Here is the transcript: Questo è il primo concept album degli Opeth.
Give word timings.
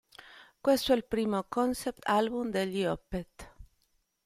Questo 0.59 0.93
è 0.93 0.95
il 0.95 1.05
primo 1.05 1.43
concept 1.47 1.99
album 2.09 2.49
degli 2.49 2.83
Opeth. 2.85 3.53